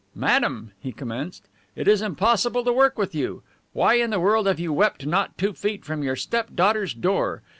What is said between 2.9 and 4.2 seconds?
with you. Why in the